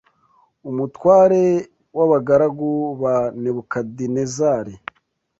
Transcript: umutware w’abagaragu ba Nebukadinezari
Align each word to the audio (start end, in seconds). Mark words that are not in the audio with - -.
umutware 0.69 1.43
w’abagaragu 1.97 2.69
ba 3.01 3.15
Nebukadinezari 3.41 4.73